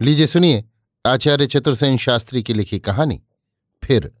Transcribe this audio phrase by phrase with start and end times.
[0.00, 0.64] लीजिए सुनिए,
[1.06, 3.22] आचार्य चतुर्सेन शास्त्री की लिखी कहानी।
[3.84, 4.14] फिर,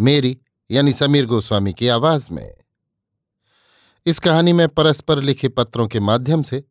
[0.00, 0.38] मेरी,
[0.70, 2.56] यानी समीर गोस्वामी की आवाज़ में।
[4.06, 6.64] इस कहानी में परस्पर लिखे पत्रों के माध्यम से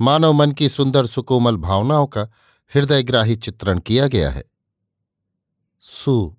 [0.00, 2.22] मानव मन की सुंदर सुकोमल भावनाओं का
[2.74, 4.44] हृदयग्राही चित्रण किया गया है।
[5.80, 6.36] सु,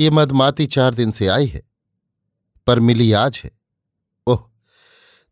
[0.00, 1.62] ये मदमाती चार दिन से आई है,
[2.66, 3.58] पर मिली आज है।
[4.26, 4.50] ओह,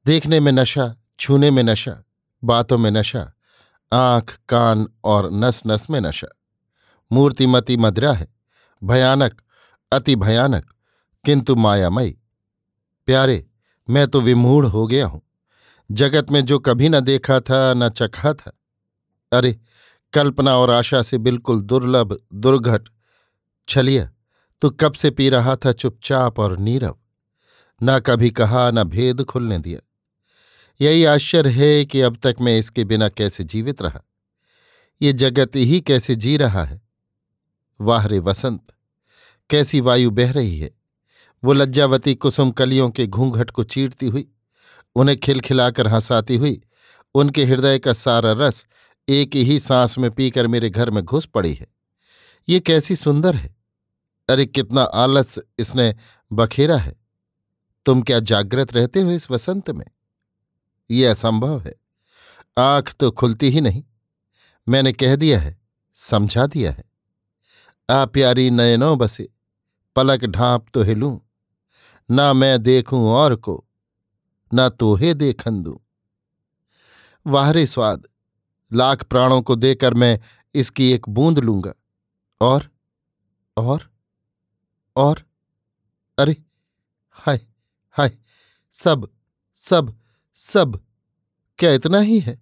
[0.06, 2.02] देखने में नशा, छूने में नशा,
[2.44, 3.32] बातों में नशा
[3.92, 6.28] आँख, कान और नस नस में नशा।
[7.12, 8.28] मूर्तिमती मदरा है,
[8.84, 9.42] भयानक,
[9.92, 10.74] अति भयानक,
[11.24, 12.10] किंतु मायामयी।
[13.06, 13.46] प्यारे,
[13.90, 15.22] मैं तो विमूढ़ हो गया हूँ।
[15.92, 18.52] जगत में जो कभी न देखा था, न चखा था।
[19.32, 19.60] अरे,
[20.12, 22.88] कल्पना और आशा से बिल्कुल दुर्लभ, दुर्घट।
[23.68, 24.10] छलिया,
[24.60, 26.96] तू कब से पी रहा था चुपचाप और नीरव?
[27.82, 29.85] न कभी कहा, न भेद खुलने दिया।
[30.80, 34.02] यही आश्चर्य है कि अब तक मैं इसके बिना कैसे जीवित रहा।
[35.02, 36.80] ये जगत ही कैसे जी रहा है?
[37.80, 38.62] वाह रे वसंत,
[39.50, 40.70] कैसी वायु बह रही है?
[41.44, 44.28] वो लज्जावती कुसुम कलियों के घूंघट को चीरती हुई,
[44.94, 46.60] उन्हें खिलखिलाकर हंसाती हुई,
[47.14, 48.66] उनके हृदय का सारा रस
[49.08, 51.66] एक ही सांस में पीकर मेरे घर में घुस पड़ी है।
[52.48, 53.56] ये कैसी सुंदर है?
[54.28, 55.94] अरे कितना आलस इसने
[56.32, 56.96] बखेरा है।
[57.86, 59.86] तुम क्या जागृत रहते हो इस वसंत में?
[60.90, 61.74] ये असंभव है।
[62.58, 63.84] आँख तो खुलती ही नहीं।
[64.68, 65.60] मैंने कह दिया है,
[65.94, 66.84] समझा दिया है।
[67.90, 69.28] आ प्यारी नयनो बसे,
[69.96, 71.18] पलक ढांप तो हिलूं।
[72.10, 73.68] ना मैं देखूँ और को,
[74.54, 75.78] ना तोहे देखन दूँ।
[77.26, 78.06] वाहरे स्वाद,
[78.72, 80.20] लाख प्राणों को देकर मैं
[80.54, 81.72] इसकी एक बूंद लूँगा।
[82.40, 82.70] और
[83.56, 83.90] और
[84.96, 85.22] और,
[86.18, 86.36] अरे,
[87.10, 87.46] हाय
[87.90, 88.18] हाय,
[88.72, 89.08] सब
[89.54, 89.98] सब
[90.38, 90.80] सब।
[91.58, 92.38] क्या इतना ही है?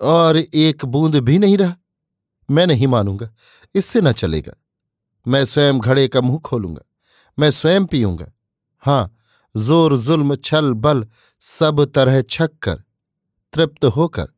[0.00, 1.74] और एक बूंद भी नहीं रहा?
[2.48, 3.30] मैं नहीं मानूँगा,
[3.74, 4.52] इससे न चलेगा।
[5.26, 6.82] मैं स्वयं घड़े का मुँह खोलूँगा,
[7.38, 8.32] मैं स्वयं पीऊँगा।
[8.82, 9.16] हाँ,
[9.54, 11.06] ज़ोर, जुल्म, छल, बल,
[11.42, 12.82] सब तरह छक कर,
[13.52, 14.28] तृप्त होकर,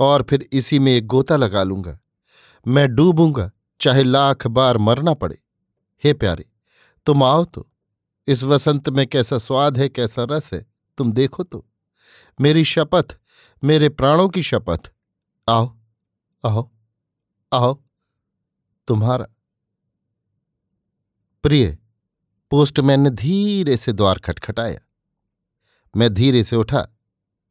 [0.00, 1.98] और फिर इसी में एक गोता लगा लूँगा।
[2.66, 5.38] मैं डूबूँगा, चाहे लाख बार मरना पड़े।
[6.04, 6.44] हे प्यारे,
[7.06, 7.68] तुम आओ तो
[8.28, 10.64] इस वसंत में कैसा स्वाद है, कैसा रस है,
[10.98, 11.64] तुम देखो तो।
[12.40, 13.18] मेरी शपथ,
[13.64, 14.92] मेरे प्राणों की शपथ।
[15.48, 15.76] आओ
[16.46, 16.70] आओ
[17.52, 17.82] आओ,
[18.88, 19.26] तुम्हारा।
[21.42, 21.78] प्रिय,
[22.50, 24.80] पोस्टमैन ने धीरे से द्वार खटखटाया।
[25.96, 26.88] मैं धीरे से उठा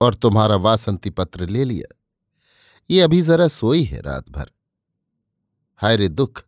[0.01, 1.95] और तुम्हारा वासंती पत्र ले लिया।
[2.89, 4.51] ये अभी जरा सोई है रात भर
[5.77, 6.43] हाय रे दुख,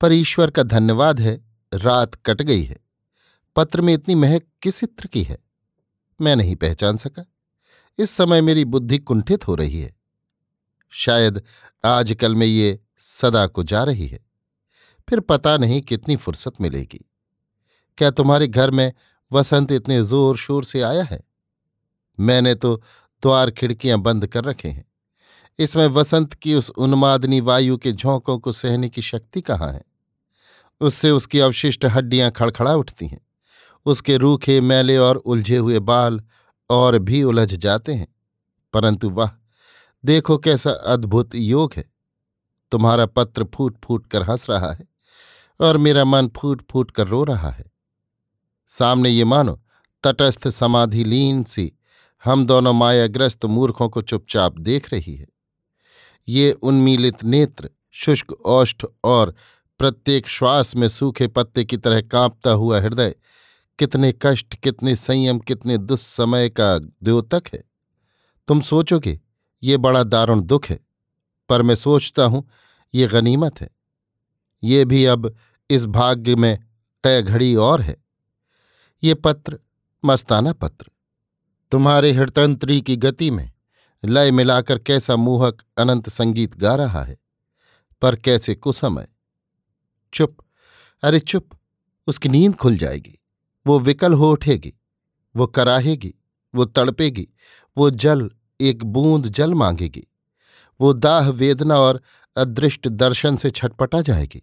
[0.00, 1.44] पर ईश्वर का धन्यवाद है,
[1.74, 2.80] रात कट गई है।
[3.56, 5.38] पत्र में इतनी महक किस इत्र की है?
[6.20, 7.24] मैं नहीं पहचान सका।
[7.98, 9.96] इस समय मेरी बुद्धि कुंठित हो रही है।
[10.90, 11.42] शायद
[11.84, 14.26] आजकल में ये सदा को जा रही है।
[15.08, 17.10] फिर पता नहीं कितनी फुर्सत मिलेगी।
[17.98, 18.92] क्या तुम्हारे घर में
[19.32, 21.24] वसंत इतने ज़ोर शोर से आया है?
[22.20, 22.76] मैंने तो
[23.22, 24.84] द्वार खिड़कियाँ बंद कर रखे हैं।
[25.58, 29.82] इसमें वसंत की उस उन्मादनी वायु के झोंकों को सहने की शक्ति कहाँ है?
[30.80, 33.26] उससे उसकी अवशिष्ट हड्डियाँ खड़खड़ा उठती हैं।
[33.86, 36.22] उसके रूखे, मैले और उलझे हुए बाल
[36.70, 38.16] और भी उलझ जाते हैं।
[38.72, 39.30] परंतु वह,
[40.04, 41.92] देखो कैसा अद्भुत योग है।
[42.72, 44.88] तुम्हारा पत्र फूट फूट कर हंस रहा है
[45.60, 47.64] और मेरा मन फूट फूट कर रो रहा है।
[48.68, 49.62] सामने ये मानो,
[50.02, 51.72] तटस्थ समाधि लीन सी,
[52.24, 55.26] हम दोनों मायाग्रस्त मूर्खों को चुपचाप देख रही है।
[56.28, 59.34] ये उन्मीलित नेत्र, शुष्क औष्ठ और
[59.78, 63.14] प्रत्येक श्वास में सूखे पत्ते की तरह कांपता हुआ हृदय
[63.78, 67.62] कितने कष्ट, कितने संयम, कितने दुस्समय का द्योतक है।
[68.48, 69.20] तुम सोचोगे,
[69.62, 70.78] ये बड़ा दारुण दुख है,
[71.48, 72.48] पर मैं सोचता हूँ,
[72.94, 73.70] ये गनीमत है।
[74.62, 75.34] ये भी अब
[75.70, 76.58] इस भाग्य में
[77.04, 77.96] तय घड़ी और है।
[79.02, 79.58] ये पत्र,
[80.04, 80.90] मस्ताना पत्र,
[81.72, 83.50] तुम्हारे हृतंत्री की गति में
[84.04, 87.18] लय मिलाकर कैसा मोहक, अनंत संगीत गा रहा है,
[88.02, 89.08] पर कैसे कुसमय
[90.12, 90.36] चुप,
[91.02, 91.48] अरे चुप,
[92.06, 93.18] उसकी नींद खुल जाएगी।
[93.66, 94.74] वो विकल हो उठेगी,
[95.36, 96.14] वो कराहेगी,
[96.54, 97.28] वो तड़पेगी,
[97.78, 98.30] वो जल,
[98.60, 100.06] एक बूंद जल मांगेगी।
[100.80, 102.02] वो दाह वेदना और
[102.36, 104.42] अदृष्ट दर्शन से छटपटा जाएगी।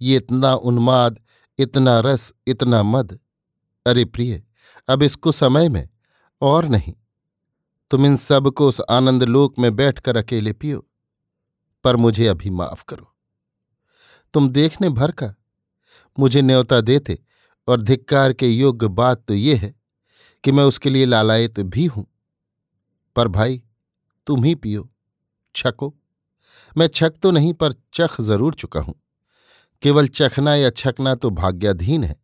[0.00, 1.20] ये इतना उन्माद,
[1.58, 3.18] इतना रस, इतना मद।
[3.86, 4.42] अरे प्रिय,
[4.88, 5.88] अब इसको समय में
[6.42, 6.94] और नहीं।
[7.90, 10.88] तुम इन सबको उस आनंद लोक में बैठकर अकेले पियो,
[11.84, 13.14] पर मुझे अभी माफ़ करो।
[14.34, 15.34] तुम देखने भर का,
[16.18, 17.18] मुझे न्योता देते
[17.68, 19.74] और धिक्कार के योग्य बात तो ये है
[20.44, 22.06] कि मैं उसके लिए लालायत भी हूँ।
[23.16, 23.62] पर भाई,
[24.26, 24.90] तुम ही पियो,
[25.54, 25.94] छको।
[26.76, 28.94] मैं छक तो नहीं, पर चख ज़रूर चुका हूँ।
[29.82, 32.16] केवल चखना या छकना तो भाग्याधीन है।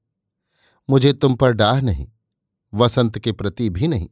[0.90, 2.06] मुझे तुम पर डाह नहीं,
[2.74, 4.08] वसंत के प्रति भी नहीं।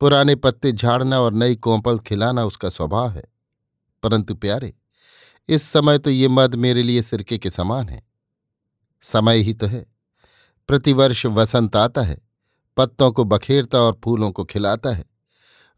[0.00, 3.24] पुराने पत्ते झाड़ना और नई कोंपल खिलाना उसका स्वभाव है।
[4.02, 4.74] परंतु प्यारे,
[5.48, 8.02] इस समय तो ये मद मेरे लिए सिरके के समान है।
[9.02, 9.97] समय ही तो है।
[10.68, 12.18] प्रतिवर्ष वसंत आता है,
[12.76, 15.04] पत्तों को बखेरता और फूलों को खिलाता है,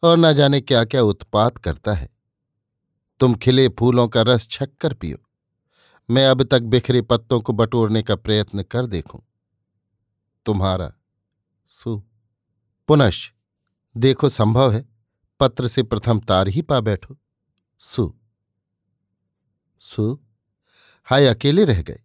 [0.02, 2.08] और न जाने क्या क्या उत्पात करता है।
[3.20, 5.19] तुम खिले फूलों का रस छक कर पियो।
[6.10, 9.22] मैं अब तक बिखरे पत्तों को बटोरने का प्रयत्न कर देखूँ।
[10.46, 10.92] तुम्हारा
[11.66, 12.02] सु
[12.88, 13.32] पुनश
[13.96, 14.88] देखो संभव है,
[15.40, 17.16] पत्र से प्रथम तार ही पा बैठो।
[17.78, 18.14] सु।
[19.81, 20.20] सु?
[21.04, 22.00] हाय, अकेले रह गए।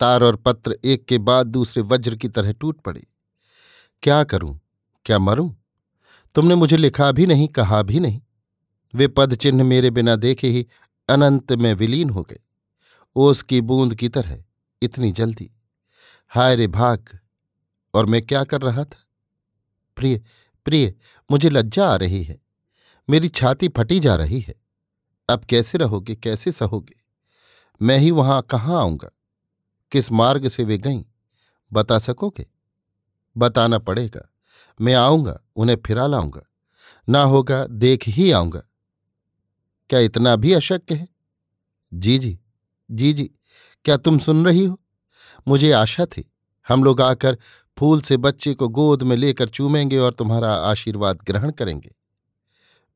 [0.00, 3.06] तार और पत्र एक के बाद दूसरे वज्र की तरह टूट पड़े।
[4.02, 4.60] क्या करूँ?
[5.04, 5.52] क्या मरूं?
[6.34, 8.20] तुमने मुझे लिखा भी नहीं, कहा भी नहीं।
[8.94, 10.66] वे पद चिन्ह मेरे बिना देखे ही
[11.08, 12.40] अनंत में विलीन हो गए।
[13.16, 14.44] ओस की बूंद की तरह
[14.82, 15.50] इतनी जल्दी।
[16.28, 17.18] हाय रे भाग,
[17.94, 19.08] और मैं क्या कर रहा था?
[19.96, 20.22] प्रिय
[20.64, 20.94] प्रिय,
[21.30, 22.38] मुझे लज्जा आ रही है।
[23.10, 24.54] मेरी छाती फटी जा रही है।
[25.28, 26.94] अब कैसे रहोगे, कैसे सहोगे?
[27.82, 29.10] मैं ही वहाँ कहाँ आऊँगा?
[29.90, 31.04] किस मार्ग से वे गईं,
[31.72, 32.46] बता सकोगे?
[33.36, 34.28] बताना पड़ेगा।
[34.80, 36.42] मैं आऊँगा, उन्हें फिरा लाऊँगा।
[37.08, 38.62] ना होगा, देख ही आऊँगा।
[39.90, 41.08] क्या इतना भी अशक्य है?
[41.94, 42.38] जी जी
[42.90, 43.30] जी जी।
[43.84, 44.80] क्या तुम सुन रही हो?
[45.48, 46.32] मुझे आशा थी,
[46.68, 47.38] हम लोग आकर
[47.78, 51.94] फूल से बच्चे को गोद में लेकर चूमेंगे और तुम्हारा आशीर्वाद ग्रहण करेंगे।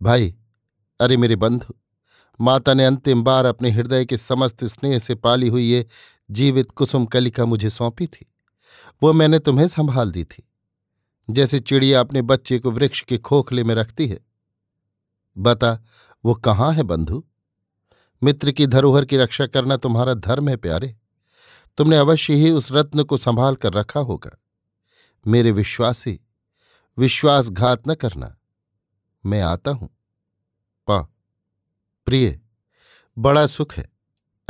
[0.03, 0.35] भाई,
[1.01, 1.75] अरे मेरे बंधु,
[2.41, 5.87] माता ने अंतिम बार अपने हृदय के समस्त स्नेह से पाली हुई ये
[6.33, 8.33] जीवित कुसुम कलिका मुझे सौंपी थी।
[9.03, 10.49] वो मैंने तुम्हें संभाल दी थी।
[11.31, 14.21] जैसे चिड़िया अपने बच्चे को वृक्ष के खोखले में रखती है।
[15.39, 15.85] बता,
[16.25, 17.25] वो कहाँ है बंधु?
[18.23, 20.97] मित्र की धरोहर की रक्षा करना तुम्हारा धर्म है प्यारे।
[21.77, 24.39] तुमने अवश्य ही उस रत्न को संभाल कर रखा होगा।
[25.27, 26.21] मेरे विश्वासी,
[26.99, 28.37] विश्वासघात न करना।
[29.27, 29.89] मैं आता हूँ।
[30.87, 31.01] पा,
[32.07, 32.41] प्रिय,
[33.19, 33.92] बड़ा सुख है।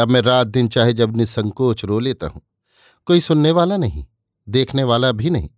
[0.02, 2.42] अब मैं रात दिन चाहे जब निसंकोच रो लेता हूँ।
[3.06, 4.04] कोई सुनने वाला नहीं,
[4.46, 5.48] देखने वाला भी नहीं।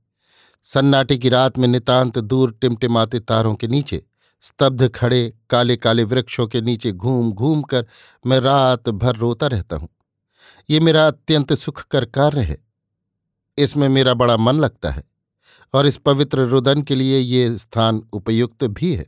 [0.67, 4.03] सन्नाटे की रात में नितांत दूर टिमटिमाते तारों के नीचे,
[4.45, 7.87] स्तब्ध खड़े काले काले वृक्षों के नीचे घूम घूम कर
[8.25, 9.89] मैं रात भर रोता रहता हूँ।
[10.71, 12.59] ये मेरा अत्यंत सुखकर कार्य है।
[13.59, 15.05] इसमें मेरा बड़ा मन लगता है
[15.75, 19.07] और इस पवित्र रुदन के लिए ये स्थान उपयुक्त भी है।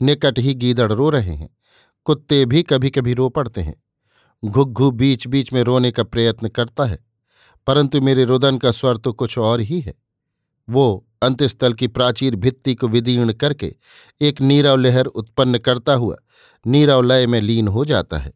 [0.00, 1.48] निकट ही गीदड़ रो रहे हैं,
[2.06, 3.74] कुत्ते भी कभी कभी रो पड़ते हैं।
[4.42, 6.98] घुग्घू बीच बीच में रोने का प्रयत्न करता है,
[7.66, 9.94] परंतु मेरे रुदन का स्वर तो कुछ और ही है।
[10.68, 13.74] वो अंत्यस्थल की प्राचीर भित्ति को विदीर्ण करके
[14.20, 16.16] एक नीरव लहर उत्पन्न करता हुआ
[16.64, 18.32] नीरव लय में लीन हो जाता है।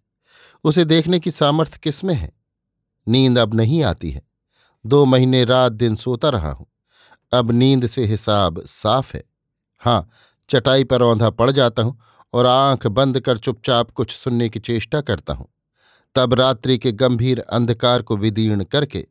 [0.64, 2.32] उसे देखने की सामर्थ्य किसमें है?
[3.06, 4.22] नींद अब नहीं आती है।
[4.84, 6.66] दो महीने रात दिन सोता रहा हूँ।
[7.32, 9.22] अब नींद से हिसाब साफ़ है।
[9.82, 10.08] हाँ
[10.50, 11.98] चटाई पर औंधा पड़ जाता हूँ
[12.34, 15.48] और आँख बंद कर चुपचाप कुछ सुनने की चेष्टा करता हूँ।
[16.16, 19.06] तब रात्रि के गंभीर अंधकार को विदीर्ण करके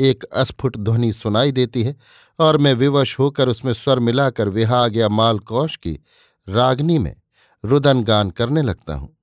[0.00, 1.96] एक अस्फुट ध्वनि सुनाई देती है
[2.38, 6.00] और मैं विवश होकर उसमें स्वर मिलाकर विहाग या मालकौश की
[6.48, 7.16] रागनी में
[7.64, 9.16] रुदन गान करने लगता हूँ।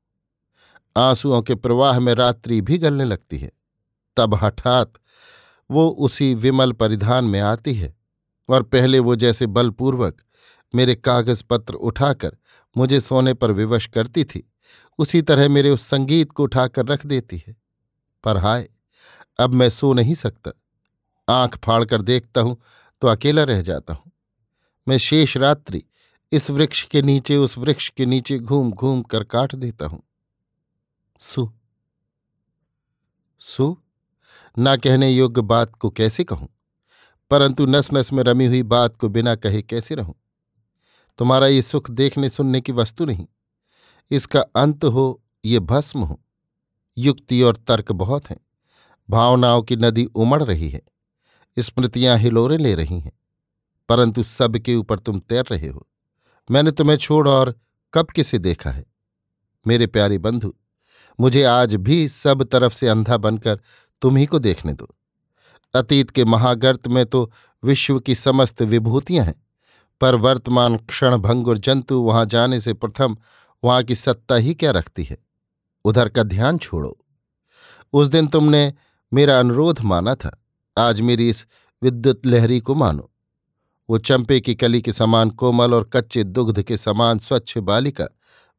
[0.98, 3.52] आंसुओं के प्रवाह में रात्रि भी गलने लगती है।
[4.18, 4.94] तब हठात
[5.72, 7.98] वो उसी विमल परिधान में आती है
[8.50, 10.22] और पहले वो जैसे बलपूर्वक
[10.76, 12.38] मेरे कागज़ पत्र उठाकर
[12.78, 14.54] मुझे सोने पर विवश करती थी।
[14.98, 17.56] उसी तरह मेरे उस संगीत को उठाकर रख देती है।
[18.24, 18.70] पर हाय,
[19.40, 20.52] अब मैं सो नहीं सकता।
[21.30, 22.58] आँख फाड़कर देखता हूँ
[23.02, 24.12] तो अकेला रह जाता हूँ।
[24.88, 25.84] मैं शेष रात्रि
[26.32, 30.04] इस वृक्ष के नीचे, उस वृक्ष के नीचे घूम घूम कर काट देता हूँ।
[31.20, 31.52] सु।
[33.40, 33.78] सु?
[34.58, 36.50] ना कहने योग्य बात को कैसे कहूँ?
[37.32, 40.16] परंतु नस नस में रमी हुई बात को बिना कहे कैसे रहूँ?
[41.18, 43.28] तुम्हारा ये सुख देखने सुनने की वस्तु नहीं।
[44.12, 46.24] इसका अंत हो, ये भस्म हो।
[46.98, 48.40] युक्ति और तर्क बहुत हैं।
[49.10, 50.82] भावनाओं की नदी उमड़ रही है।
[51.60, 53.12] स्मृतियाँ हिलोरे ले रही हैं।
[53.90, 55.88] परंतु सब के ऊपर तुम तैर रहे हो।
[56.52, 57.56] मैंने तुम्हें छोड़ और
[57.94, 58.86] कब किसे देखा है?
[59.68, 60.54] मेरे प्यारे बंधु,
[61.20, 63.62] मुझे आज भी सब तरफ़ से अंधा बनकर
[64.02, 64.96] तुम ही को देखने दो।
[65.76, 67.32] अतीत के महागर्त में तो
[67.64, 69.48] विश्व की समस्त विभूतियाँ हैं।
[70.02, 73.18] पर वर्तमान क्षण भंगुर जंतु वहाँ जाने से प्रथम
[73.68, 75.18] वहाँ की सत्ता ही क्या रखती है?
[75.86, 77.06] उधर का ध्यान छोड़ो।
[77.94, 78.74] उस दिन तुमने
[79.14, 80.44] मेरा अनुरोध माना था।
[80.78, 81.48] आज मेरी इस
[81.84, 83.12] विद्युत लहरी को मानो।
[83.90, 88.06] वो चंपे की कली के समान कोमल और कच्चे दुग्ध के समान स्वच्छ बालिका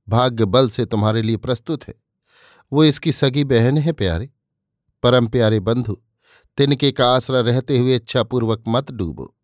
[0.09, 1.95] भाग्य बल से तुम्हारे लिए प्रस्तुत है।
[2.73, 4.31] वो इसकी सगी बहन है प्यारे।
[5.03, 6.03] परम प्यारे बंधु,
[6.57, 9.35] तिनके का आसरा रहते हुए इच्छापूर्वक मत डूबो।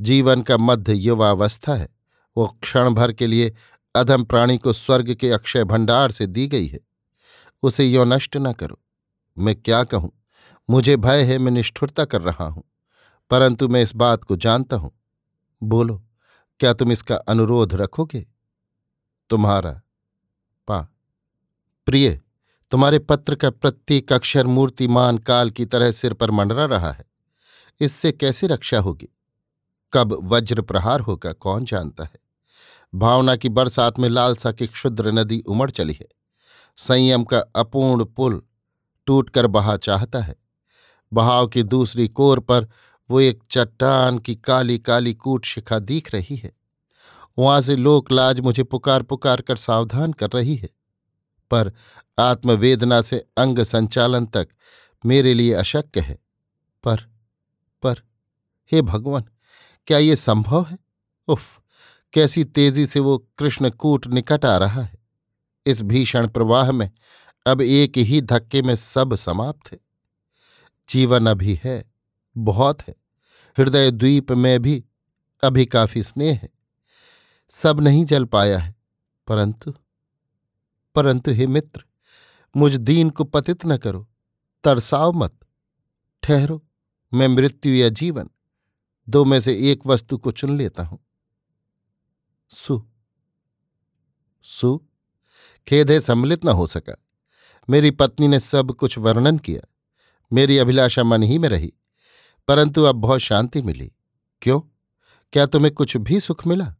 [0.00, 1.88] जीवन का मध्य युवावस्था है।
[2.36, 3.54] वो क्षण भर के लिए
[3.94, 6.78] अधम प्राणी को स्वर्ग के अक्षय भंडार से दी गई है।
[7.62, 8.78] उसे यो नष्ट न करो।
[9.36, 10.10] मैं क्या कहूँ?
[10.68, 12.62] मुझे भय है, मैं निष्ठुरता कर रहा हूँ,
[13.30, 14.90] परंतु मैं इस बात को जानता हूँ।
[15.62, 16.02] बोलो,
[16.60, 18.26] क्या तुम इसका अनुरोध रखोगे?
[19.30, 19.70] तुम्हारा,
[20.68, 20.80] पा।
[21.86, 22.20] प्रिय,
[22.72, 27.04] तुम्हारे पत्र का प्रत्येक अक्षर मूर्तिमान काल की तरह सिर पर मंडरा रहा है।
[27.80, 29.08] इससे कैसे रक्षा होगी?
[29.92, 32.18] कब वज्र प्रहार होगा, कौन जानता है?
[32.94, 36.08] भावना की बरसात में लालसा की क्षुद्र नदी उमड़ चली है।
[36.76, 38.42] संयम का अपूर्ण पुल
[39.06, 40.36] टूटकर बहा चाहता है।
[41.12, 42.68] बहाव की दूसरी कोर पर
[43.10, 46.52] वो एक चट्टान की काली काली कूट शिखा दिख रही है।
[47.38, 50.68] वहाँ से लोकलाज मुझे पुकार पुकार कर सावधान कर रही है।
[51.50, 51.72] पर
[52.18, 54.48] आत्मवेदना से अंग संचालन तक
[55.06, 56.18] मेरे लिए अशक्य है।
[56.84, 56.96] पर
[57.82, 57.94] पर,
[58.72, 59.24] हे भगवान,
[59.86, 60.78] क्या ये संभव है?
[61.28, 61.59] उफ!
[62.12, 64.98] कैसी तेज़ी से वो कृष्णकूट निकट आ रहा है।
[65.66, 66.90] इस भीषण प्रवाह में
[67.46, 69.78] अब एक ही धक्के में सब समाप्त है।
[70.88, 71.84] जीवन अभी है,
[72.36, 72.94] बहुत है।
[73.58, 74.84] हृदय द्वीप में भी
[75.42, 76.48] अभी काफ़ी स्नेह है।
[77.50, 78.74] सब नहीं जल पाया है,
[79.28, 79.74] परंतु
[80.96, 81.84] परंतु हे मित्र,
[82.54, 84.06] मुझ दीन को पतित न करो
[84.64, 85.38] तरसाव मत,
[86.22, 86.62] ठहरो,
[87.12, 88.30] मैं मृत्यु या जीवन,
[89.08, 90.98] दो में से एक वस्तु को चुन लेता हूँ।
[92.50, 92.86] सु
[94.42, 94.86] सु।
[95.68, 97.04] खेद है सम्मिलित न हो सका।
[97.70, 99.74] मेरी पत्नी ने सब कुछ वर्णन किया।
[100.32, 101.72] मेरी अभिलाषा मन ही में रही।
[102.48, 103.92] परंतु अब बहुत शांति मिली।
[104.42, 104.60] क्यों?
[105.32, 106.74] क्या तुम्हें कुछ भी सुख मिला?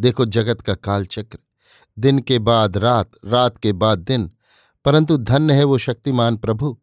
[0.00, 1.38] देखो जगत का कालचक्र।
[1.98, 4.32] दिन के बाद रात रात के बाद दिन।
[4.84, 6.80] परंतु धन्य है वो शक्तिमान प्रभु,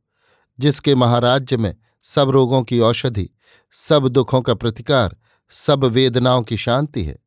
[0.59, 3.29] जिसके महाराज्य में सब रोगों की औषधि,
[3.71, 5.17] सब दुखों का प्रतिकार,
[5.49, 7.22] सब वेदनाओं की शांति है।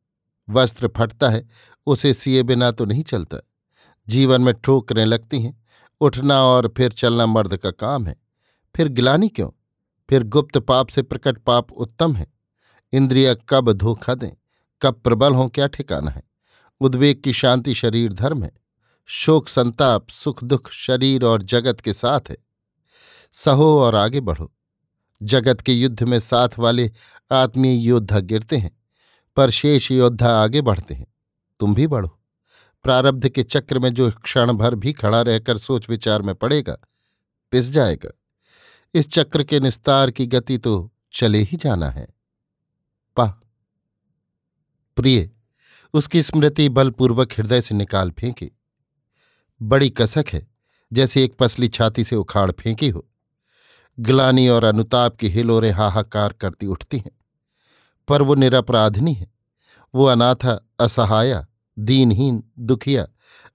[0.49, 1.47] वस्त्र फटता है,
[1.85, 3.37] उसे सिए बिना तो नहीं चलता।
[4.07, 5.63] जीवन में ठोकरें लगती हैं,
[6.01, 8.15] उठना और फिर चलना मर्द का काम है।
[8.75, 9.49] फिर गिलानी क्यों?
[10.09, 12.27] फिर गुप्त पाप से प्रकट पाप उत्तम है।
[12.93, 14.31] इंद्रिया कब धोखा दें,
[14.81, 16.23] कब प्रबल हों क्या ठिकाना है?
[16.81, 18.51] उद्वेग की शांति शरीर धर्म है।
[19.05, 22.37] शोक, संताप, सुख, दुख शरीर और जगत के साथ है।
[23.31, 24.53] सहो और आगे बढ़ो।
[25.23, 26.91] जगत के युद्ध में साथ वाले
[27.31, 28.76] आत्मीय योद्धा गिरते हैं।
[29.37, 31.07] पर शेष योद्धा आगे बढ़ते हैं।
[31.59, 32.19] तुम भी बढ़ो।
[32.83, 36.77] प्रारब्ध के चक्र में जो क्षण भर भी खड़ा रहकर सोच विचार में पड़ेगा,
[37.51, 38.09] पिस जाएगा।
[38.93, 42.07] इस चक्र के निस्तार की गति तो चले ही जाना है।
[43.15, 43.25] पा।
[44.95, 45.29] प्रिय,
[45.93, 48.51] उसकी स्मृति बलपूर्वक हृदय से निकाल फेंकी।
[49.61, 50.47] बड़ी कसक है,
[50.93, 53.09] जैसे एक पसली छाती से उखाड़ फेंकी हो।
[53.99, 57.26] ग्लानी और अनुताप की हिलोरें हाहाकार करती उठती हैं।
[58.07, 59.31] पर वो निरपराधनी है।
[59.95, 61.47] वो अनाथा, असहाया,
[61.79, 63.07] दीनहीन, दुखिया,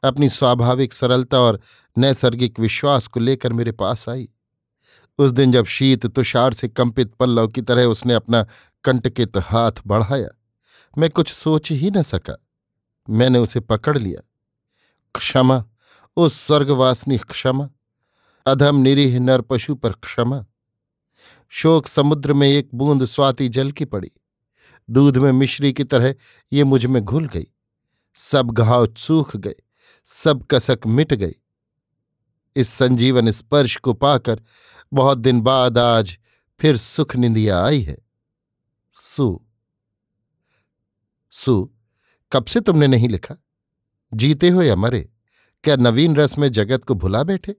[0.05, 1.61] अपनी स्वाभाविक सरलता और
[1.99, 4.29] नैसर्गिक विश्वास को लेकर मेरे पास आई।
[5.19, 8.47] उस दिन जब शीत तुषार से कंपित पल्लव की तरह उसने अपना
[8.85, 10.29] कंटकित हाथ बढ़ाया,
[10.99, 12.37] मैं कुछ सोच ही न सका।
[13.11, 14.21] मैंने उसे पकड़ लिया।
[15.15, 15.65] क्षमा,
[16.17, 17.69] उस स्वर्गवासनी क्षमा,
[18.47, 20.45] अधम निरीह नर पशु पर क्षमा।
[21.49, 24.11] शोक समुद्र में एक बूंद स्वाति जल की पड़ी।
[24.89, 26.15] दूध में मिश्री की तरह
[26.53, 27.47] ये मुझमें घुल गई।
[28.15, 29.55] सब घाव सूख गए,
[30.07, 31.35] सब कसक मिट गई।
[32.57, 34.43] इस संजीवन स्पर्श को पाकर
[34.93, 36.19] बहुत दिन बाद आज
[36.61, 37.99] फिर सुख निंदिया आई है।
[38.93, 39.45] सु।
[41.31, 41.71] सु,
[42.33, 43.37] कब से तुमने नहीं लिखा?
[44.15, 45.09] जीते हो या मरे?
[45.65, 47.57] क्या नवीन रस में जगत को भुला बैठे?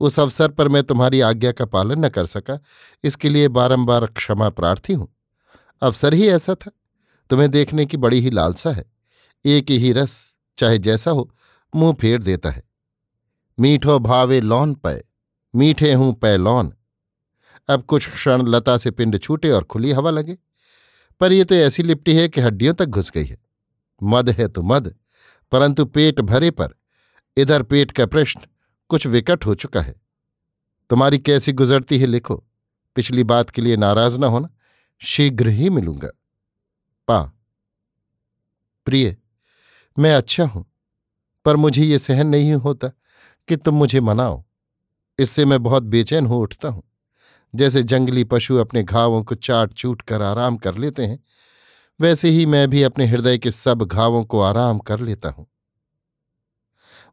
[0.00, 2.60] उस अवसर पर मैं तुम्हारी आज्ञा का पालन न कर सका,
[3.04, 5.13] इसके लिए बारंबार क्षमा प्रार्थी हूँ।
[5.82, 6.70] अवसर ही ऐसा था।
[7.30, 8.84] तुम्हें देखने की बड़ी ही लालसा है।
[9.44, 11.34] एक ही रस, चाहे जैसा हो,
[11.74, 12.62] मुँह फेर देता है।
[13.58, 15.04] मीठो भावे लौन पै,
[15.54, 16.72] मीठे हूँ पै लौन।
[17.68, 20.38] अब कुछ क्षण लता से पिंड छूटे और खुली हवा लगे।
[21.20, 23.38] पर यह तो ऐसी लिपटी है कि हड्डियों तक घुस गई है।
[24.02, 24.94] मद है तो मद,
[25.52, 26.68] परंतु पेट भरे पर,
[27.36, 28.40] इधर पेट का प्रश्न
[28.88, 29.94] कुछ विकट हो चुका है।
[30.90, 32.44] तुम्हारी कैसी गुजरती है लिखो।
[32.94, 34.48] पिछली बात के लिए नाराज़ ना होना।
[35.02, 36.08] शीघ्र ही मिलूँगा।
[37.08, 37.22] पा।
[38.86, 39.16] प्रिय,
[39.96, 40.64] मैं अच्छा हूँ,
[41.44, 42.88] पर मुझे ये सहन नहीं होता
[43.48, 44.42] कि तुम मुझे मनाओ।
[45.18, 46.82] इससे मैं बहुत बेचैन हो उठता हूँ।
[47.54, 51.18] जैसे जंगली पशु अपने घावों को चाट चूट कर आराम कर लेते हैं,
[52.00, 55.46] वैसे ही मैं भी अपने हृदय के सब घावों को आराम कर लेता हूँ।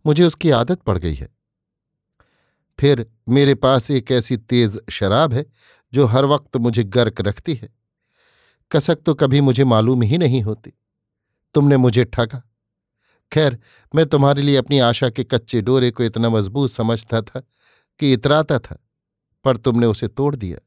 [0.06, 1.30] मुझे उसकी आदत पड़ गई है।
[2.80, 5.46] फिर मेरे पास एक ऐसी तेज शराब है
[5.94, 7.70] जो हर वक्त मुझे गर्क रखती है।
[8.72, 10.74] कसक तो कभी मुझे मालूम ही नहीं होती।
[11.54, 12.42] तुमने मुझे ठगा।
[13.32, 13.58] खैर,
[13.96, 17.40] मैं तुम्हारे लिए अपनी आशा के कच्चे डोरे को इतना मज़बूत समझता था
[18.00, 18.78] कि इतराता था,
[19.46, 20.58] पर तुमने उसे तोड़ दिया।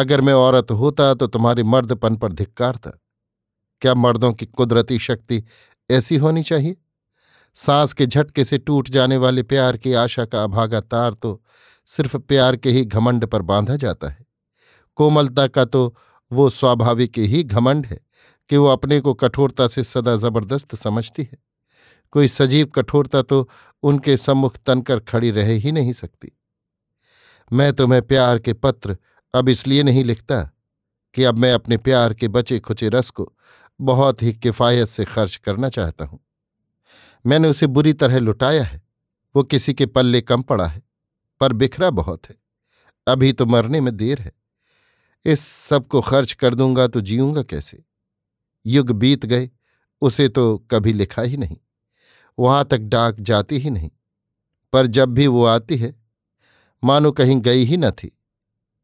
[0.00, 2.90] अगर मैं औरत होता तो तुम्हारे मर्दपन पर धिक्कारता।
[3.82, 5.42] क्या मर्दों की कुदरती शक्ति
[5.90, 6.76] ऐसी होनी चाहिए?
[7.54, 11.42] सांस के झटके से टूट जाने वाले प्यार की आशा का अभागा तार तो
[11.86, 14.26] सिर्फ़ प्यार के ही घमंड पर बांधा जाता है।
[14.98, 15.94] कोमलता का तो
[16.30, 18.00] वो स्वाभाविक ही घमंड है
[18.50, 21.38] कि वो अपने को कठोरता से सदा ज़बरदस्त समझती है।
[22.12, 23.48] कोई सजीव कठोरता तो
[23.82, 26.32] उनके सम्मुख तनकर खड़ी रह ही नहीं सकती।
[27.50, 28.96] मैं तुम्हें प्यार के पत्र
[29.34, 30.42] अब इसलिए नहीं लिखता
[31.14, 33.32] कि अब मैं अपने प्यार के बचे खुचे रस को
[33.80, 36.18] बहुत ही किफ़ायत से खर्च करना चाहता हूँ।
[37.24, 38.80] मैंने उसे बुरी तरह लुटाया है,
[39.34, 40.82] वो किसी के पल्ले कम पड़ा है,
[41.40, 42.36] पर बिखरा बहुत है,
[43.06, 44.32] अभी तो मरने में देर है।
[45.24, 47.84] इस सबको खर्च कर दूँगा तो जीऊँगा कैसे?
[48.66, 49.50] युग बीत गए,
[50.00, 51.56] उसे तो कभी लिखा ही नहीं।
[52.38, 53.90] वहाँ तक डाक जाती ही नहीं।
[54.72, 55.94] पर जब भी वो आती है,
[56.84, 58.18] मानो कहीं गई ही न थी।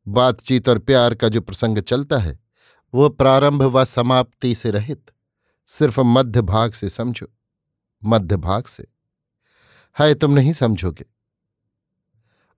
[0.08, 2.40] बातचीत और प्यार का जो प्रसंग चलता है,
[2.94, 5.10] वो प्रारंभ व समाप्ति से रहित।
[5.66, 7.26] सिर्फ़ मध्य भाग से समझो,
[8.04, 8.86] मध्य भाग से।
[9.94, 11.04] हाय, तुम नहीं समझोगे।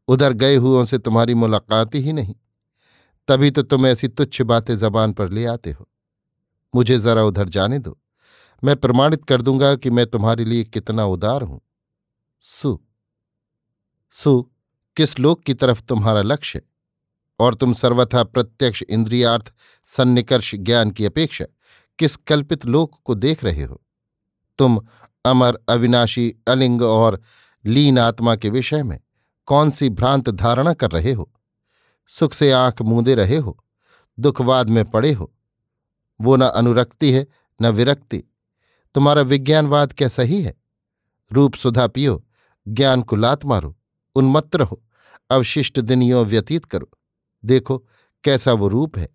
[0.09, 2.35] उधर गए हुओं से तुम्हारी मुलाकात ही नहीं।
[3.31, 5.89] तभी तो तुम ऐसी तुच्छ बातें जबान पर ले आते हो।
[6.75, 7.99] मुझे जरा उधर जाने दो।
[8.65, 11.61] मैं प्रमाणित कर दूँगा कि मैं तुम्हारे लिए कितना उदार हूँ।
[12.41, 12.81] सु।
[14.11, 14.51] सु,
[14.97, 16.65] किस लोक की तरफ़ तुम्हारा लक्ष्य है?
[17.39, 19.53] और तुम सर्वथा प्रत्यक्ष इंद्रियार्थ,
[19.85, 21.45] सन्निकर्ष ज्ञान की अपेक्षा
[21.99, 23.83] किस कल्पित लोक को देख रहे हो?
[24.59, 24.81] तुम
[25.25, 27.21] अमर, अविनाशी, अलिंग और
[27.67, 29.01] लीन आत्मा के विषय में
[29.47, 31.33] कौन सी भ्रांत धारणा कर रहे हो?
[32.11, 33.65] सुख से आँख मूंदे रहे हो
[34.19, 35.35] दुखवाद में पड़े हो।
[36.21, 37.27] वो न अनुरक्ति है,
[37.63, 38.25] न विरक्ति।
[38.95, 40.55] तुम्हारा विज्ञानवाद क्या सही है?
[41.33, 42.27] रूप सुधा पियो,
[42.69, 43.77] ज्ञान को लात मारो,
[44.15, 44.83] उन्मत्त रहो,
[45.31, 46.91] अवशिष्ट दिन यो व्यतीत करो।
[47.45, 47.87] देखो
[48.25, 49.09] कैसा वो रूप है।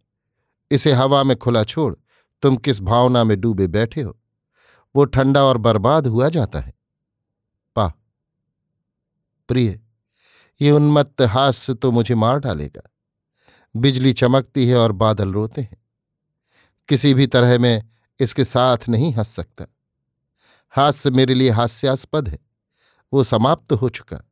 [0.72, 1.96] इसे हवा में खुला छोड़,
[2.42, 4.20] तुम किस भावना में डूबे बैठे हो?
[4.96, 6.74] वो ठंडा और बर्बाद हुआ जाता है।
[7.76, 7.94] पा।
[9.48, 9.85] प्रिय
[10.62, 12.82] ये उन्मत्त हास्य तो मुझे मार डालेगा।
[13.76, 15.78] बिजली चमकती है और बादल रोते हैं।
[16.90, 17.90] किसी भी तरह मैं
[18.20, 19.66] इसके साथ नहीं हंस सकता।
[20.70, 22.40] हास्य मेरे लिए हास्यास्पद है।
[23.14, 24.32] वो समाप्त हो चुका।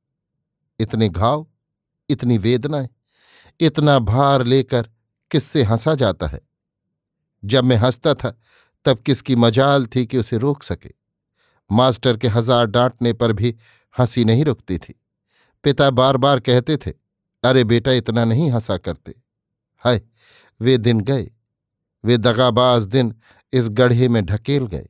[0.80, 1.48] इतने घाव,
[2.10, 2.90] इतनी वेदनाएँ,
[3.60, 4.90] इतना भार लेकर
[5.32, 6.40] किससे हंसा जाता है?
[7.46, 8.40] जब मैं हंसता था,
[8.86, 10.92] तब किसकी मजाल थी कि उसे रोक सके?
[11.72, 13.56] मास्टर के हज़ार डांटने पर भी
[14.00, 15.03] हँसी नहीं रुकती थी।
[15.64, 16.92] पिता बार बार कहते थे,
[17.44, 19.16] अरे बेटा, इतना नहीं हंसा करते।
[19.78, 20.02] हाय,
[20.62, 21.32] वे दिन गए,
[22.04, 23.16] वे दगाबाज दिन
[23.54, 24.90] इस गढ़े में ढकेल गए।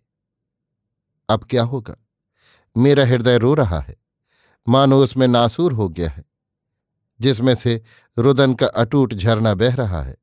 [1.30, 1.96] अब क्या होगा?
[2.78, 3.96] मेरा हृदय रो रहा है।
[4.68, 6.24] मानो उसमें नासूर हो गया है,
[7.22, 7.82] जिसमें से
[8.18, 10.18] रुदन का अटूट झरना बह रहा है।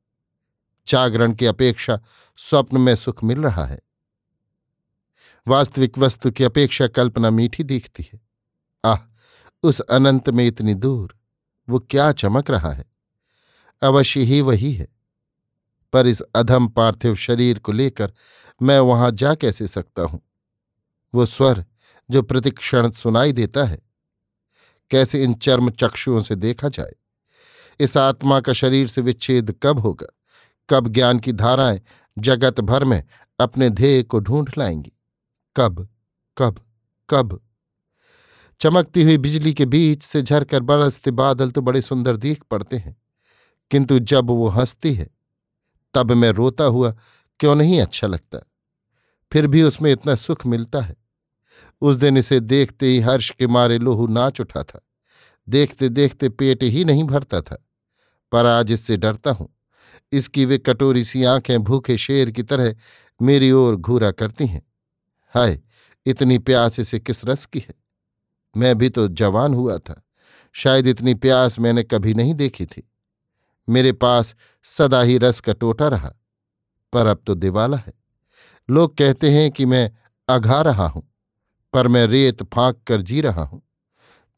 [0.87, 1.99] जागरण की अपेक्षा
[2.37, 3.79] स्वप्न में सुख मिल रहा है।
[5.47, 8.19] वास्तविक वस्तु की अपेक्षा कल्पना मीठी दिखती है।
[8.85, 9.10] आह
[9.63, 11.17] उस अनंत में इतनी दूर,
[11.69, 12.85] वो क्या चमक रहा है?
[13.83, 14.87] अवश्य ही वही है।
[15.93, 18.13] पर इस अधम पार्थिव शरीर को लेकर
[18.61, 20.21] मैं वहाँ जा कैसे सकता हूँ?
[21.13, 21.65] वो स्वर
[22.11, 23.79] जो प्रतिक्षण सुनाई देता है,
[24.91, 26.93] कैसे इन चर्म चक्षुओं से देखा जाए?
[27.79, 30.07] इस आत्मा का शरीर से विच्छेद कब होगा?
[30.69, 31.81] कब ज्ञान की धाराएँ
[32.19, 33.03] जगत भर में
[33.39, 34.91] अपने ध्येय को ढूंढ लाएँगी?
[35.55, 35.89] कब
[36.37, 36.59] कब
[37.09, 37.41] कब?
[38.61, 42.97] चमकती हुई बिजली के बीच से झरकर बरसते बादल तो बड़े सुंदर दिख पड़ते हैं।
[43.71, 45.09] किंतु जब वो हंसती है,
[45.93, 46.95] तब मैं रोता हुआ
[47.39, 48.39] क्यों नहीं अच्छा लगता?
[49.33, 50.95] फिर भी उसमें इतना सुख मिलता है।
[51.81, 54.81] उस दिन इसे देखते ही हर्ष के मारे लोहू नाच उठा था।
[55.49, 57.65] देखते देखते पेट ही नहीं भरता था।
[58.31, 59.49] पर आज इससे डरता हूँ।
[60.11, 62.75] इसकी वे कटोरी सी आँखें भूखे शेर की तरह
[63.21, 64.63] मेरी ओर घूरा करती हैं।
[65.35, 65.61] हाय,
[66.05, 67.80] इतनी प्यास इसे किस रस की है?
[68.55, 70.01] मैं भी तो जवान हुआ था।
[70.55, 72.89] शायद इतनी प्यास मैंने कभी नहीं देखी थी।
[73.67, 76.13] मेरे पास सदा ही रस का टोटा रहा,
[76.93, 77.93] पर अब तो दिवाला है।
[78.69, 79.91] लोग कहते हैं कि मैं
[80.29, 81.03] अघा रहा हूँ,
[81.73, 83.61] पर मैं रेत फांक कर जी रहा हूँ।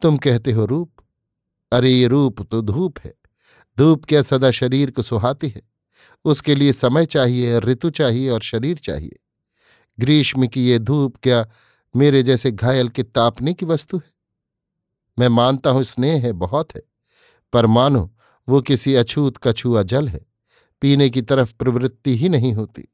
[0.02, 0.92] तुम कहते हो रूप?
[1.72, 3.14] अरे, ये रूप तो धूप है।
[3.78, 5.62] धूप क्या सदा शरीर को सुहाती है?
[6.26, 9.20] उसके लिए समय चाहिए, ऋतु चाहिए और शरीर चाहिए।
[10.00, 11.46] ग्रीष्म की ये धूप क्या
[11.96, 14.12] मेरे जैसे घायल के तापने की वस्तु है।
[15.18, 16.82] मैं मानता हूँ स्नेह है, बहुत है,
[17.54, 18.10] पर मानो
[18.48, 20.26] वो किसी अछूत कछुआ जल है,
[20.82, 22.88] पीने की तरफ़ प्रवृत्ति ही नहीं होती,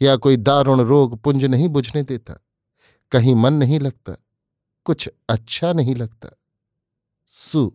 [0.00, 2.34] या कोई दारुण रोग पुंज नहीं बुझने देता,
[3.12, 4.16] कहीं मन नहीं लगता,
[4.86, 6.28] कुछ अच्छा नहीं लगता।
[7.28, 7.72] सु।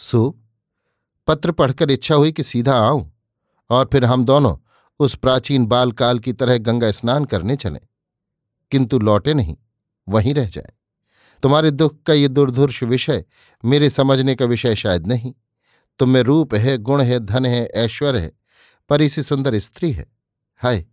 [0.00, 0.34] सु?
[1.28, 3.10] पत्र पढ़कर इच्छा हुई कि सीधा आऊँ,
[3.70, 4.56] और फिर हम दोनों
[5.00, 7.80] उस प्राचीन बालकाल की तरह गंगा स्नान करने चलें।
[8.72, 9.56] किंतु लौटे नहीं,
[10.08, 10.72] वहीं रह जाए।
[11.42, 13.24] तुम्हारे दुख का ये दुर्धुर्ष विषय
[13.64, 15.34] मेरे समझने का विषय शायद नहीं।
[15.98, 18.32] तुम में रूप है, गुण है, धन है, ऐश्वर्य है,
[18.88, 20.06] पर इसी सुंदर स्त्री है।
[20.56, 20.86] हाय,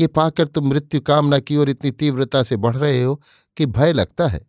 [0.00, 3.22] ये पाकर तुम मृत्यु कामना की ओर इतनी तीव्रता से बढ़ रहे हो
[3.56, 4.46] कि भय लगता है।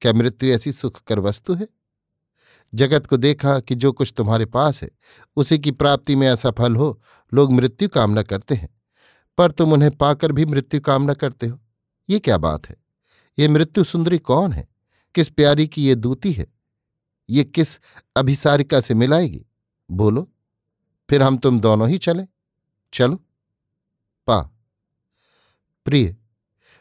[0.00, 1.68] क्या मृत्यु ऐसी सुखकर वस्तु है?
[2.74, 4.90] जगत को देखा कि जो कुछ तुम्हारे पास है,
[5.36, 7.02] उसी की प्राप्ति में असफल हो,
[7.34, 8.68] लोग मृत्यु कामना करते हैं।
[9.38, 11.60] पर तुम उन्हें पाकर भी मृत्यु कामना करते हो।
[12.08, 12.76] ये क्या बात है?
[13.38, 14.68] ये मृत्यु सुंदरी कौन है?
[15.14, 16.46] किस प्यारी की ये दूती है?
[17.30, 17.78] ये किस
[18.16, 19.46] अभिसारिका से मिलाएगी?
[19.90, 20.30] बोलो।
[21.10, 22.24] फिर हम तुम दोनों ही चले।
[22.92, 23.16] चलो।
[24.26, 24.40] पा।
[25.86, 26.16] प्रिय,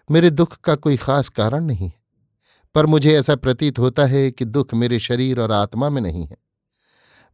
[0.10, 2.00] मेरे दुख का कोई खास कारण नहीं है,
[2.76, 6.38] पर मुझे ऐसा प्रतीत होता है कि दुख मेरे शरीर और आत्मा में नहीं है।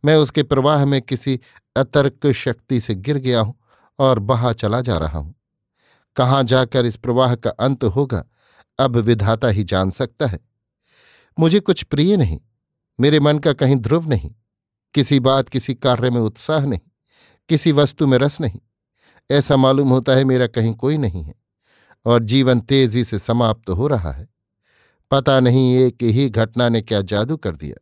[0.04, 1.40] मैं उसके प्रवाह में किसी
[1.76, 3.56] अतर्क शक्ति से गिर गया हूँ
[4.00, 5.34] और बहा चला जा रहा हूँ।
[6.16, 8.24] कहाँ जाकर इस प्रवाह का अंत होगा,
[8.80, 10.40] अब विधाता ही जान सकता है।
[11.38, 12.40] मुझे कुछ प्रिय नहीं,
[13.00, 14.32] मेरे मन का कहीं ध्रुव नहीं,
[14.94, 16.80] किसी बात, किसी कार्य में उत्साह नहीं,
[17.50, 18.60] किसी वस्तु में रस नहीं,
[19.30, 21.36] ऐसा मालूम होता है मेरा कहीं कोई नहीं है,
[22.06, 24.28] और जीवन तेज़ी से समाप्त तो हो रहा है।
[25.12, 27.76] पता नहीं एक ही घटना ने क्या जादू कर दिया।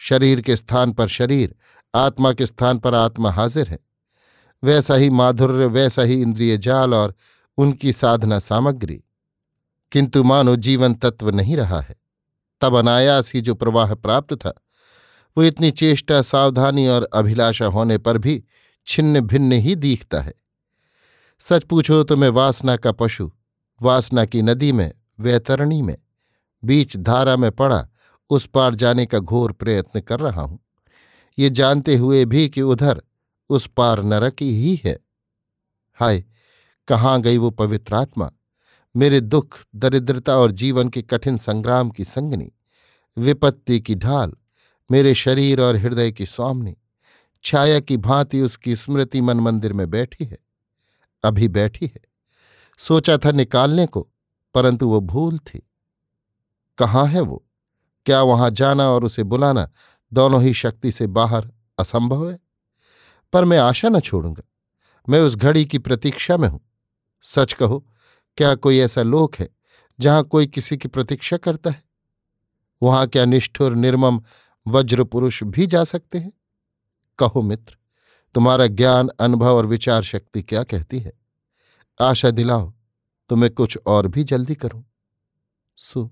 [0.00, 1.54] शरीर के स्थान पर शरीर,
[1.94, 3.78] आत्मा के स्थान पर आत्मा हाजिर है।
[4.62, 7.14] वैसा ही माधुर्य, वैसा ही इंद्रिय जाल और
[7.58, 9.04] उनकी साधना सामग्री।
[9.92, 11.96] किंतु मानो जीवन तत्व नहीं रहा है।
[12.60, 14.54] तब अनायास ही जो प्रवाह प्राप्त था,
[15.36, 18.44] वो इतनी चेष्टा, सावधानी और अभिलाषा होने पर भी
[18.86, 20.34] छिन्न भिन्न ही दिखता है।
[21.38, 23.30] सच पूछो तो मैं वासना का पशु,
[23.82, 25.96] वासना की नदी में, वैतरणी में,
[26.64, 27.88] बीच धारा में पड़ा,
[28.30, 30.58] उस पार जाने का घोर प्रयत्न कर रहा हूँ।
[31.38, 33.02] ये जानते हुए भी कि उधर
[33.48, 34.98] उस पार नरक ही है।
[35.94, 36.24] हाय!
[36.88, 38.30] कहाँ गई वो पवित्र आत्मा?
[38.94, 42.50] मेरे दुख, दरिद्रता और जीवन के कठिन संग्राम की संगनी,
[43.16, 44.32] विपत्ति की ढाल,
[44.90, 46.76] मेरे शरीर और हृदय की स्वामनी
[47.44, 50.38] छाया की भांति उसकी स्मृति मन मंदिर में बैठी है,
[51.24, 52.00] अभी बैठी है।
[52.80, 54.08] सोचा था निकालने को,
[54.54, 55.62] परंतु वो भूल थी।
[56.78, 57.44] कहाँ है वो?
[58.06, 59.68] क्या वहाँ जाना और उसे बुलाना
[60.12, 62.38] दोनों ही शक्ति से बाहर असंभव है?
[63.32, 64.42] पर मैं आशा न छोड़ूँगा,
[65.08, 66.60] मैं उस घड़ी की प्रतीक्षा में हूँ।
[67.24, 67.84] सच कहो,
[68.38, 69.48] क्या कोई ऐसा लोक है
[69.98, 71.82] जहाँ कोई किसी की प्रतीक्षा करता है?
[72.82, 74.22] वहाँ क्या निष्ठुर निर्मम
[74.66, 76.32] वज्र पुरुष भी जा सकते हैं?
[77.18, 77.76] कहो मित्र,
[78.34, 81.12] तुम्हारा ज्ञान, अनुभव और विचार शक्ति क्या कहती है?
[82.00, 82.72] आशा दिलाओ
[83.30, 84.84] तो मैं कुछ और भी जल्दी करूँ।
[85.78, 86.04] सु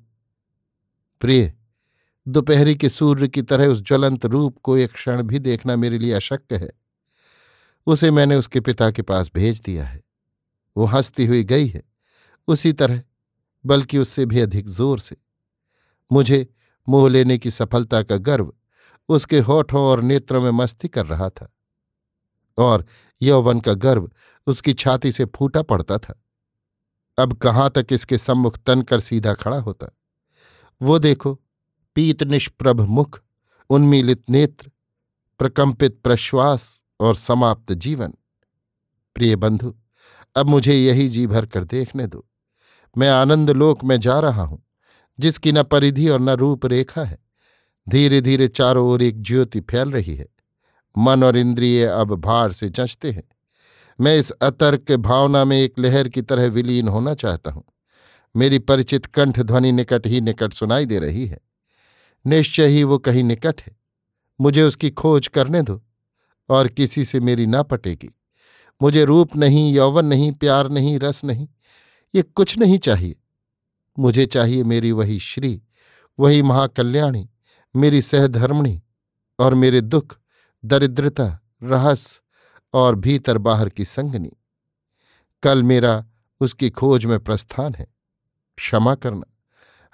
[1.20, 1.52] प्रिय,
[2.26, 6.12] दोपहरी के सूर्य की तरह उस ज्वलंत रूप को एक क्षण भी देखना मेरे लिए
[6.12, 6.70] अशक्य है।
[7.86, 10.01] उसे मैंने उसके पिता के पास भेज दिया है।
[10.76, 11.82] वो हंसती हुई गई है।
[12.48, 13.02] उसी तरह,
[13.66, 15.16] बल्कि उससे भी अधिक ज़ोर से।
[16.12, 16.54] मुझे
[16.88, 18.52] मोह लेने की सफलता का गर्व
[19.08, 21.54] उसके होठों और नेत्रों में मस्ती कर रहा था।
[22.58, 22.86] और
[23.22, 24.10] यौवन का गर्व
[24.46, 26.24] उसकी छाती से फूटा पड़ता था।
[27.18, 29.86] अब कहाँ तक इसके सम्मुख तन कर सीधा खड़ा होता?
[30.82, 31.40] वो देखो,
[31.94, 33.22] पीत निष्प्रभ मुख,
[33.70, 34.70] उन्मीलित नेत्र,
[35.38, 38.14] प्रकंपित प्रश्वास और समाप्त जीवन।
[39.14, 39.76] प्रिय बंधु
[40.36, 42.28] अब मुझे यही जी भर कर देखने दो।
[42.98, 44.62] मैं आनंद लोक में जा रहा हूँ,
[45.18, 47.18] जिसकी न परिधि और न रूपरेखा है।
[47.88, 50.28] धीरे धीरे चारों ओर एक ज्योति फैल रही है।
[50.98, 53.22] मन और इंद्रिय अब भार से जचते हैं।
[54.00, 57.64] मैं इस अतर्क भावना में एक लहर की तरह विलीन होना चाहता हूँ।
[58.36, 61.38] मेरी परिचित कंठ ध्वनि निकट ही निकट सुनाई दे रही है।
[62.26, 63.76] निश्चय ही वो कहीं निकट है।
[64.40, 65.82] मुझे उसकी खोज करने दो,
[66.48, 68.10] और किसी से मेरी ना पटेगी।
[68.82, 71.48] मुझे रूप नहीं, यौवन नहीं, प्यार नहीं, रस नहीं,
[72.14, 73.16] ये कुछ नहीं चाहिए।
[73.98, 75.62] मुझे चाहिए मेरी वही श्री,
[76.18, 77.30] वही महाकल्याणी,
[77.76, 78.82] मेरी सहधर्मणी
[79.38, 80.18] और मेरे दुख,
[80.64, 82.20] दरिद्रता रहस्य
[82.74, 84.32] और भीतर बाहर की संगनी।
[85.42, 86.06] कल मेरा
[86.40, 87.86] उसकी खोज में प्रस्थान है।
[88.56, 89.36] क्षमा करना।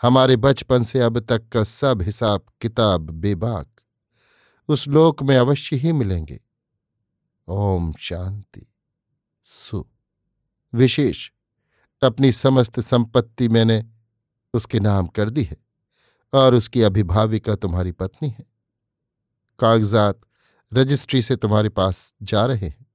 [0.03, 3.69] हमारे बचपन से अब तक का सब हिसाब किताब बेबाक।
[4.69, 6.41] उस लोक में अवश्य ही मिलेंगे।
[7.49, 8.73] ओम शांति।
[9.51, 9.89] सु।
[10.75, 11.31] विशेष,
[12.03, 13.87] अपनी समस्त संपत्ति मैंने
[14.55, 15.57] उसके नाम कर दी है
[16.33, 18.47] और उसकी अभिभाविका तुम्हारी पत्नी है।
[19.59, 20.21] कागजात
[20.75, 22.87] रजिस्ट्री से तुम्हारे पास जा रहे हैं।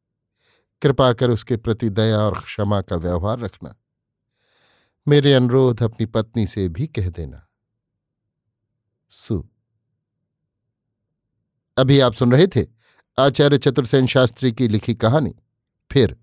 [0.81, 3.75] कृपा कर उसके प्रति दया और क्षमा का व्यवहार रखना।
[5.07, 7.47] मेरे अनुरोध अपनी पत्नी से भी कह देना।
[9.09, 9.49] सु।
[11.77, 12.67] अभी आप सुन रहे थे
[13.19, 15.35] आचार्य चतुर्सेन शास्त्री की लिखी कहानी।
[15.91, 16.22] फिर